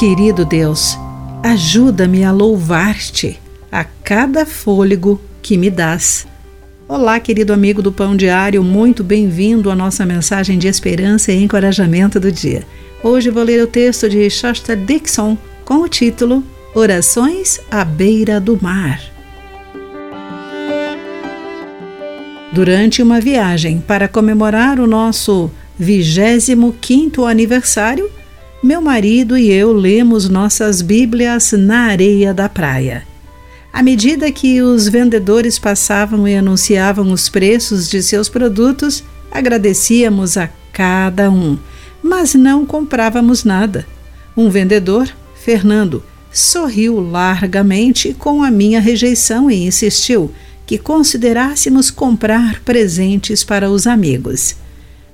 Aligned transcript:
Querido 0.00 0.46
Deus, 0.46 0.98
ajuda-me 1.42 2.24
a 2.24 2.32
louvar-te 2.32 3.38
a 3.70 3.84
cada 3.84 4.46
fôlego 4.46 5.20
que 5.42 5.58
me 5.58 5.68
dás. 5.68 6.26
Olá, 6.88 7.20
querido 7.20 7.52
amigo 7.52 7.82
do 7.82 7.92
Pão 7.92 8.16
Diário, 8.16 8.64
muito 8.64 9.04
bem-vindo 9.04 9.70
à 9.70 9.76
nossa 9.76 10.06
mensagem 10.06 10.58
de 10.58 10.68
esperança 10.68 11.32
e 11.32 11.44
encorajamento 11.44 12.18
do 12.18 12.32
dia. 12.32 12.66
Hoje 13.04 13.28
vou 13.28 13.42
ler 13.42 13.62
o 13.62 13.66
texto 13.66 14.08
de 14.08 14.30
Shasta 14.30 14.74
Dixon 14.74 15.36
com 15.66 15.82
o 15.82 15.88
título 15.88 16.42
Orações 16.74 17.60
à 17.70 17.84
beira 17.84 18.40
do 18.40 18.58
mar. 18.58 19.02
Durante 22.54 23.02
uma 23.02 23.20
viagem 23.20 23.84
para 23.86 24.08
comemorar 24.08 24.80
o 24.80 24.86
nosso 24.86 25.50
25º 25.78 27.30
aniversário, 27.30 28.10
meu 28.62 28.82
marido 28.82 29.38
e 29.38 29.50
eu 29.50 29.72
lemos 29.72 30.28
nossas 30.28 30.82
Bíblias 30.82 31.52
na 31.52 31.86
areia 31.86 32.34
da 32.34 32.46
praia. 32.46 33.06
À 33.72 33.82
medida 33.82 34.30
que 34.30 34.60
os 34.60 34.86
vendedores 34.86 35.58
passavam 35.58 36.28
e 36.28 36.34
anunciavam 36.34 37.10
os 37.10 37.28
preços 37.30 37.88
de 37.88 38.02
seus 38.02 38.28
produtos, 38.28 39.02
agradecíamos 39.30 40.36
a 40.36 40.50
cada 40.72 41.30
um, 41.30 41.58
mas 42.02 42.34
não 42.34 42.66
comprávamos 42.66 43.44
nada. 43.44 43.86
Um 44.36 44.50
vendedor, 44.50 45.08
Fernando, 45.34 46.02
sorriu 46.30 47.00
largamente 47.00 48.12
com 48.12 48.42
a 48.42 48.50
minha 48.50 48.80
rejeição 48.80 49.50
e 49.50 49.66
insistiu 49.66 50.30
que 50.66 50.76
considerássemos 50.76 51.90
comprar 51.90 52.60
presentes 52.60 53.42
para 53.42 53.70
os 53.70 53.86
amigos. 53.86 54.54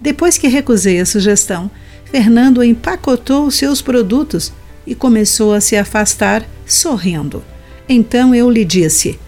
Depois 0.00 0.38
que 0.38 0.48
recusei 0.48 0.98
a 1.00 1.06
sugestão, 1.06 1.70
Fernando 2.14 2.62
empacotou 2.62 3.50
seus 3.50 3.82
produtos 3.82 4.52
e 4.86 4.94
começou 4.94 5.52
a 5.52 5.60
se 5.60 5.76
afastar, 5.76 6.48
sorrindo. 6.64 7.42
Então 7.88 8.32
eu 8.32 8.48
lhe 8.48 8.64
disse: 8.64 9.18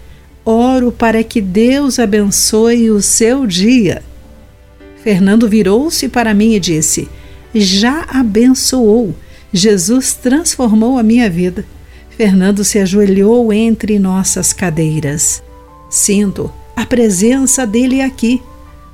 Oro 0.45 0.89
para 0.89 1.21
que 1.21 1.41
Deus 1.41 1.99
abençoe 1.99 2.89
o 2.89 3.01
seu 3.01 3.45
dia. 3.45 4.01
Fernando 5.03 5.49
virou-se 5.49 6.07
para 6.07 6.33
mim 6.33 6.53
e 6.53 6.61
disse: 6.61 7.09
Já 7.53 8.05
abençoou. 8.07 9.13
Jesus 9.51 10.13
transformou 10.13 10.97
a 10.97 11.03
minha 11.03 11.29
vida. 11.29 11.65
Fernando 12.11 12.63
se 12.63 12.79
ajoelhou 12.79 13.51
entre 13.51 13.99
nossas 13.99 14.53
cadeiras. 14.53 15.43
Sinto 15.89 16.49
a 16.73 16.85
presença 16.85 17.67
dele 17.67 17.99
aqui. 17.99 18.41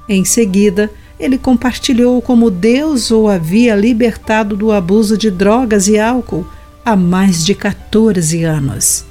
Em 0.10 0.26
seguida, 0.26 0.90
ele 1.24 1.38
compartilhou 1.38 2.22
como 2.22 2.52
Deus 2.52 3.10
o 3.12 3.28
havia 3.28 3.76
libertado 3.76 4.56
do 4.56 4.72
abuso 4.72 5.18
de 5.18 5.32
drogas 5.32 5.88
e 5.88 5.98
álcool 5.98 6.46
há 6.84 6.96
mais 6.96 7.46
de 7.46 7.56
14 7.56 8.44
anos. 8.44 9.06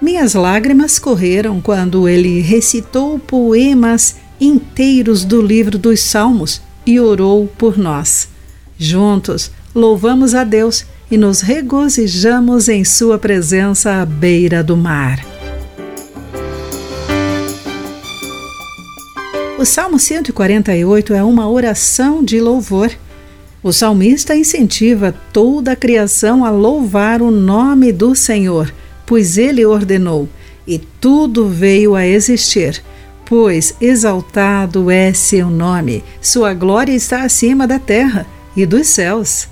Minhas 0.00 0.34
lágrimas 0.34 0.98
correram 0.98 1.60
quando 1.60 2.08
ele 2.08 2.40
recitou 2.40 3.18
poemas 3.18 4.16
inteiros 4.40 5.24
do 5.24 5.42
livro 5.42 5.76
dos 5.76 6.00
Salmos 6.00 6.62
e 6.86 6.98
orou 6.98 7.46
por 7.46 7.76
nós. 7.76 8.28
Juntos, 8.78 9.50
louvamos 9.74 10.34
a 10.34 10.42
Deus 10.42 10.86
e 11.10 11.18
nos 11.18 11.42
regozijamos 11.42 12.68
em 12.68 12.82
Sua 12.82 13.18
presença 13.18 14.00
à 14.00 14.06
beira 14.06 14.64
do 14.64 14.76
mar. 14.76 15.29
O 19.60 19.64
Salmo 19.66 19.98
148 19.98 21.12
é 21.12 21.22
uma 21.22 21.46
oração 21.46 22.24
de 22.24 22.40
louvor. 22.40 22.90
O 23.62 23.74
salmista 23.74 24.34
incentiva 24.34 25.14
toda 25.34 25.72
a 25.72 25.76
criação 25.76 26.46
a 26.46 26.50
louvar 26.50 27.20
o 27.20 27.30
nome 27.30 27.92
do 27.92 28.14
Senhor, 28.14 28.72
pois 29.04 29.36
ele 29.36 29.66
ordenou, 29.66 30.26
e 30.66 30.78
tudo 30.78 31.46
veio 31.46 31.94
a 31.94 32.06
existir. 32.06 32.82
Pois 33.26 33.74
exaltado 33.82 34.90
é 34.90 35.12
seu 35.12 35.50
nome, 35.50 36.02
sua 36.22 36.54
glória 36.54 36.94
está 36.94 37.22
acima 37.22 37.66
da 37.66 37.78
terra 37.78 38.26
e 38.56 38.64
dos 38.64 38.86
céus. 38.86 39.46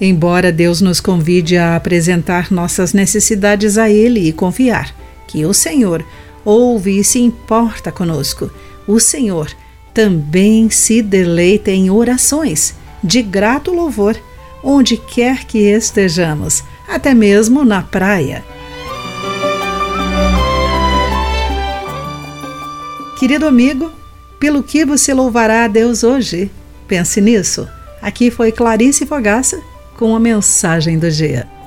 Embora 0.00 0.50
Deus 0.50 0.80
nos 0.80 1.00
convide 1.00 1.56
a 1.56 1.76
apresentar 1.76 2.50
nossas 2.50 2.92
necessidades 2.92 3.78
a 3.78 3.88
Ele 3.88 4.28
e 4.28 4.32
confiar 4.32 4.92
que 5.28 5.46
o 5.46 5.54
Senhor 5.54 6.04
ouve 6.44 6.98
e 6.98 7.04
se 7.04 7.20
importa 7.20 7.92
conosco, 7.92 8.50
o 8.88 8.98
Senhor 8.98 9.54
também 9.92 10.70
se 10.70 11.02
deleita 11.02 11.70
em 11.70 11.90
orações 11.90 12.74
de 13.04 13.22
grato 13.22 13.72
louvor, 13.72 14.16
onde 14.64 14.96
quer 14.96 15.44
que 15.44 15.58
estejamos, 15.58 16.64
até 16.88 17.14
mesmo 17.14 17.64
na 17.64 17.82
praia. 17.82 18.42
Querido 23.18 23.46
amigo, 23.46 23.92
pelo 24.40 24.62
que 24.62 24.84
você 24.84 25.12
louvará 25.12 25.64
a 25.64 25.68
Deus 25.68 26.02
hoje? 26.02 26.50
Pense 26.86 27.20
nisso. 27.20 27.68
Aqui 28.00 28.30
foi 28.30 28.50
Clarice 28.50 29.04
Fogaça 29.04 29.60
com 29.96 30.14
a 30.16 30.20
mensagem 30.20 30.98
do 30.98 31.10
dia. 31.10 31.57